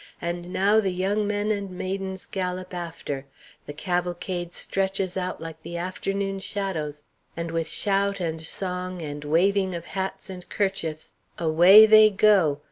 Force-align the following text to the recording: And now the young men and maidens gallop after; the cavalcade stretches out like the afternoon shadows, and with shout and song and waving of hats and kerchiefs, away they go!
And 0.19 0.51
now 0.51 0.79
the 0.79 0.89
young 0.91 1.27
men 1.27 1.51
and 1.51 1.69
maidens 1.69 2.25
gallop 2.25 2.73
after; 2.73 3.27
the 3.67 3.73
cavalcade 3.73 4.51
stretches 4.55 5.15
out 5.15 5.39
like 5.39 5.61
the 5.61 5.77
afternoon 5.77 6.39
shadows, 6.39 7.03
and 7.37 7.51
with 7.51 7.67
shout 7.69 8.19
and 8.19 8.41
song 8.41 9.03
and 9.03 9.23
waving 9.23 9.75
of 9.75 9.85
hats 9.85 10.27
and 10.27 10.49
kerchiefs, 10.49 11.11
away 11.37 11.85
they 11.85 12.09
go! 12.09 12.57